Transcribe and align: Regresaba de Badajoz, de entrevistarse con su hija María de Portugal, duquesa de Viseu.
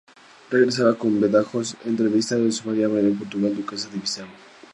Regresaba 0.49 0.93
de 0.99 1.21
Badajoz, 1.27 1.75
de 1.83 1.91
entrevistarse 1.91 2.41
con 2.41 2.51
su 2.51 2.73
hija 2.75 2.89
María 2.89 3.03
de 3.03 3.11
Portugal, 3.15 3.55
duquesa 3.55 3.87
de 3.89 3.99
Viseu. 3.99 4.27